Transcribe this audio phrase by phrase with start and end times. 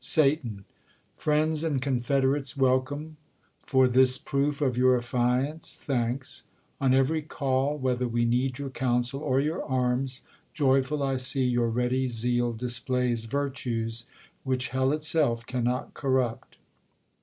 [0.17, 0.39] e.
[1.19, 3.17] TT^RIENDS and confederates, welcome!
[3.17, 3.17] Satan.
[3.17, 3.17] !^
[3.69, 6.47] for this proof Of your affiance, thanks.
[6.79, 10.21] On every call, Whether we need yo\ir counsel or your arms.
[10.55, 14.07] Joyful I see your ready zeal displays Virtues,
[14.43, 16.57] which hell itself cannot corrupt.